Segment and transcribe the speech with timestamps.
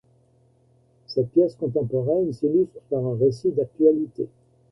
[1.05, 4.27] Cette pièce contemporaine s’illustre par un récit d’actualité.